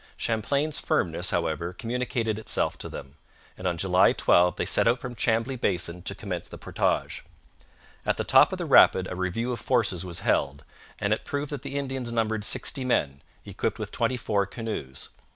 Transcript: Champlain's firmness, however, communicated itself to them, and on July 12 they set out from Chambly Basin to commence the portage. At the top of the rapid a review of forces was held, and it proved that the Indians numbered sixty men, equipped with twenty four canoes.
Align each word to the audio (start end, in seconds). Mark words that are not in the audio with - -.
Champlain's 0.17 0.79
firmness, 0.79 1.29
however, 1.29 1.73
communicated 1.73 2.39
itself 2.39 2.75
to 2.79 2.89
them, 2.89 3.17
and 3.55 3.67
on 3.67 3.77
July 3.77 4.13
12 4.13 4.55
they 4.55 4.65
set 4.65 4.87
out 4.87 4.99
from 4.99 5.13
Chambly 5.13 5.55
Basin 5.55 6.01
to 6.01 6.15
commence 6.15 6.49
the 6.49 6.57
portage. 6.57 7.23
At 8.03 8.17
the 8.17 8.23
top 8.23 8.51
of 8.51 8.57
the 8.57 8.65
rapid 8.65 9.05
a 9.11 9.15
review 9.15 9.51
of 9.51 9.59
forces 9.59 10.03
was 10.03 10.21
held, 10.21 10.63
and 10.97 11.13
it 11.13 11.23
proved 11.23 11.51
that 11.51 11.61
the 11.61 11.77
Indians 11.77 12.11
numbered 12.11 12.43
sixty 12.43 12.83
men, 12.83 13.21
equipped 13.45 13.77
with 13.77 13.91
twenty 13.91 14.17
four 14.17 14.47
canoes. 14.47 15.09